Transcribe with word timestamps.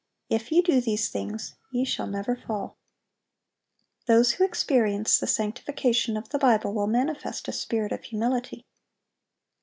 If 0.31 0.51
ye 0.51 0.63
do 0.63 0.81
these 0.81 1.09
things, 1.09 1.53
ye 1.71 1.85
shall 1.85 2.07
never 2.07 2.35
fall."(802) 2.35 4.05
Those 4.07 4.31
who 4.31 4.43
experience 4.45 5.19
the 5.19 5.27
sanctification 5.27 6.17
of 6.17 6.29
the 6.29 6.39
Bible 6.39 6.73
will 6.73 6.87
manifest 6.87 7.47
a 7.47 7.51
spirit 7.51 7.91
of 7.91 8.05
humility. 8.05 8.65